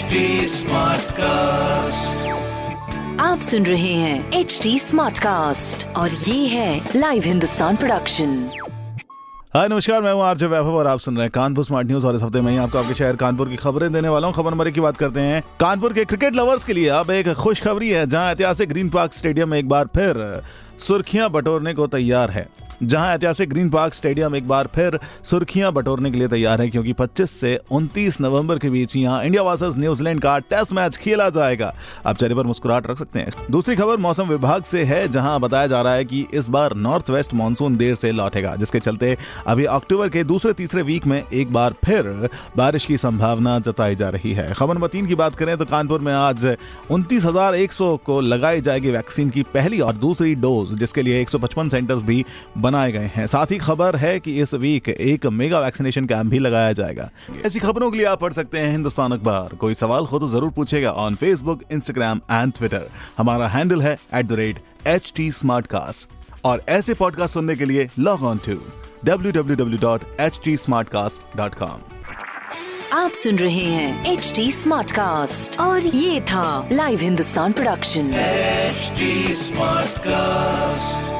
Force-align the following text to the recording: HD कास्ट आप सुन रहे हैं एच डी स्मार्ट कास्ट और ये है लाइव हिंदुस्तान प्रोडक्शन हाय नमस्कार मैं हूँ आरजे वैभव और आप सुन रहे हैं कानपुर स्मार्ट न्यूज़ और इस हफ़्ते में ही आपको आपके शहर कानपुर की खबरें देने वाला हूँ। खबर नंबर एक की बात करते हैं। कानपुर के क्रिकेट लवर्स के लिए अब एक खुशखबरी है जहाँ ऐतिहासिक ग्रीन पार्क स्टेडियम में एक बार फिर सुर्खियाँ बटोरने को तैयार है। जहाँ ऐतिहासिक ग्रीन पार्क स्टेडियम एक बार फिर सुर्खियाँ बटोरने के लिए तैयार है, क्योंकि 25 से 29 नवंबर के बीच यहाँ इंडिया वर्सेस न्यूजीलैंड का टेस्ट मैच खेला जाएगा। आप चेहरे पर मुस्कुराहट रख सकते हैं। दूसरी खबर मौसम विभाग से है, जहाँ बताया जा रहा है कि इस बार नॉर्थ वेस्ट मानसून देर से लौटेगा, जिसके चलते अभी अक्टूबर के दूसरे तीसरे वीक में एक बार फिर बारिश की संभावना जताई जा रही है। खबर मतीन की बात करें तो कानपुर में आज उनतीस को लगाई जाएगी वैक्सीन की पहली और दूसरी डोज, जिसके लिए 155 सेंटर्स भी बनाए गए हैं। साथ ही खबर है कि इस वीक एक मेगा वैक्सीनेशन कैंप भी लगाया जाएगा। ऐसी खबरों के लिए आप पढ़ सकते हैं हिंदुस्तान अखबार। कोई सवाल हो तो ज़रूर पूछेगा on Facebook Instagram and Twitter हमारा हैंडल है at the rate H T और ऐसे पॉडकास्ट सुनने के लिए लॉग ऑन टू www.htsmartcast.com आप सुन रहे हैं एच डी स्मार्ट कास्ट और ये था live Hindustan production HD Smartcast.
HD 0.00 0.62
कास्ट 1.12 2.28
आप 3.20 3.40
सुन 3.40 3.66
रहे 3.66 3.92
हैं 3.94 4.32
एच 4.32 4.60
डी 4.62 4.78
स्मार्ट 4.78 5.18
कास्ट 5.18 5.86
और 5.96 6.10
ये 6.10 6.46
है 6.46 6.90
लाइव 6.96 7.22
हिंदुस्तान 7.22 7.76
प्रोडक्शन 7.76 8.32
हाय 9.56 9.68
नमस्कार 9.68 10.02
मैं 10.02 10.12
हूँ 10.12 10.22
आरजे 10.22 10.46
वैभव 10.46 10.76
और 10.76 10.86
आप 10.86 11.00
सुन 11.00 11.14
रहे 11.14 11.24
हैं 11.24 11.30
कानपुर 11.30 11.64
स्मार्ट 11.64 11.86
न्यूज़ 11.86 12.06
और 12.06 12.16
इस 12.16 12.22
हफ़्ते 12.22 12.40
में 12.40 12.50
ही 12.52 12.58
आपको 12.58 12.78
आपके 12.78 12.94
शहर 12.94 13.16
कानपुर 13.16 13.48
की 13.48 13.56
खबरें 13.56 13.92
देने 13.92 14.08
वाला 14.08 14.26
हूँ। 14.26 14.34
खबर 14.34 14.50
नंबर 14.50 14.68
एक 14.68 14.74
की 14.74 14.80
बात 14.80 14.96
करते 14.96 15.20
हैं। 15.20 15.42
कानपुर 15.60 15.92
के 15.92 16.04
क्रिकेट 16.04 16.34
लवर्स 16.34 16.64
के 16.64 16.72
लिए 16.72 16.88
अब 16.88 17.10
एक 17.10 17.32
खुशखबरी 17.34 17.88
है 17.88 18.06
जहाँ 18.06 18.32
ऐतिहासिक 18.32 18.68
ग्रीन 18.68 18.88
पार्क 18.88 19.12
स्टेडियम 19.12 19.48
में 19.48 19.58
एक 19.58 19.68
बार 19.68 19.86
फिर 19.86 20.42
सुर्खियाँ 20.86 21.30
बटोरने 21.30 21.74
को 21.74 21.86
तैयार 21.86 22.30
है। 22.30 22.48
जहाँ 22.82 23.14
ऐतिहासिक 23.14 23.48
ग्रीन 23.50 23.68
पार्क 23.70 23.94
स्टेडियम 23.94 24.34
एक 24.36 24.46
बार 24.48 24.68
फिर 24.74 24.98
सुर्खियाँ 25.24 25.72
बटोरने 25.72 26.10
के 26.10 26.18
लिए 26.18 26.28
तैयार 26.28 26.60
है, 26.62 26.68
क्योंकि 26.70 26.92
25 26.92 27.30
से 27.30 27.58
29 27.72 28.20
नवंबर 28.20 28.58
के 28.58 28.70
बीच 28.70 28.94
यहाँ 28.96 29.24
इंडिया 29.24 29.42
वर्सेस 29.42 29.74
न्यूजीलैंड 29.76 30.20
का 30.20 30.38
टेस्ट 30.40 30.72
मैच 30.72 30.96
खेला 30.96 31.28
जाएगा। 31.30 31.72
आप 32.06 32.16
चेहरे 32.16 32.34
पर 32.34 32.46
मुस्कुराहट 32.46 32.86
रख 32.86 32.98
सकते 32.98 33.18
हैं। 33.18 33.32
दूसरी 33.50 33.76
खबर 33.76 33.96
मौसम 33.96 34.28
विभाग 34.28 34.62
से 34.62 34.84
है, 34.84 35.06
जहाँ 35.08 35.40
बताया 35.40 35.66
जा 35.66 35.82
रहा 35.82 35.94
है 35.94 36.04
कि 36.04 36.26
इस 36.34 36.48
बार 36.48 36.74
नॉर्थ 36.76 37.10
वेस्ट 37.10 37.34
मानसून 37.34 37.76
देर 37.76 37.94
से 37.94 38.12
लौटेगा, 38.12 38.54
जिसके 38.56 38.80
चलते 38.80 39.16
अभी 39.46 39.64
अक्टूबर 39.66 40.08
के 40.08 40.24
दूसरे 40.24 40.52
तीसरे 40.52 40.82
वीक 40.82 41.06
में 41.06 41.22
एक 41.22 41.52
बार 41.52 41.74
फिर 41.84 42.28
बारिश 42.56 42.86
की 42.86 42.96
संभावना 42.96 43.58
जताई 43.58 43.96
जा 43.96 44.08
रही 44.08 44.32
है। 44.32 44.52
खबर 44.54 44.78
मतीन 44.78 45.06
की 45.06 45.14
बात 45.14 45.36
करें 45.36 45.56
तो 45.58 45.64
कानपुर 45.66 46.00
में 46.00 46.12
आज 46.12 46.56
उनतीस 46.90 47.26
को 47.80 48.20
लगाई 48.20 48.60
जाएगी 48.60 48.90
वैक्सीन 48.90 49.30
की 49.30 49.42
पहली 49.54 49.80
और 49.80 49.94
दूसरी 49.96 50.34
डोज, 50.36 50.74
जिसके 50.78 51.02
लिए 51.02 51.20
155 51.20 51.70
सेंटर्स 51.70 52.02
भी 52.02 52.24
बनाए 52.70 52.92
गए 52.92 53.10
हैं। 53.14 53.26
साथ 53.26 53.46
ही 53.50 53.58
खबर 53.58 53.96
है 53.96 54.20
कि 54.20 54.42
इस 54.42 54.54
वीक 54.54 54.88
एक 54.88 55.26
मेगा 55.38 55.60
वैक्सीनेशन 55.60 56.06
कैंप 56.06 56.30
भी 56.30 56.38
लगाया 56.38 56.72
जाएगा। 56.72 57.10
ऐसी 57.46 57.60
खबरों 57.60 57.90
के 57.90 57.98
लिए 57.98 58.06
आप 58.06 58.20
पढ़ 58.20 58.32
सकते 58.32 58.58
हैं 58.58 58.70
हिंदुस्तान 58.70 59.12
अखबार। 59.12 59.56
कोई 59.56 59.74
सवाल 59.74 60.04
हो 60.04 60.18
तो 60.18 60.26
ज़रूर 60.28 60.50
पूछेगा 60.50 60.92
on 61.04 61.14
Facebook 61.14 61.62
Instagram 61.72 62.20
and 62.30 62.52
Twitter 62.52 62.88
हमारा 63.18 63.48
हैंडल 63.48 63.82
है 63.82 63.98
at 64.14 64.26
the 64.26 64.32
rate 64.42 64.58
H 64.86 65.12
T 65.16 65.32
और 66.44 66.62
ऐसे 66.68 66.94
पॉडकास्ट 66.94 67.34
सुनने 67.34 67.56
के 67.56 67.64
लिए 67.64 67.88
लॉग 67.98 68.22
ऑन 68.24 68.38
टू 68.46 68.54
www.htsmartcast.com 69.06 71.78
आप 72.92 73.10
सुन 73.14 73.38
रहे 73.38 73.64
हैं 73.64 74.12
एच 74.12 74.32
डी 74.36 74.50
स्मार्ट 74.52 74.92
कास्ट 74.92 75.60
और 75.60 75.86
ये 75.86 76.20
था 76.30 76.68
live 76.72 77.00
Hindustan 77.00 77.52
production 77.52 78.10
HD 78.72 79.02
Smartcast. 79.44 81.19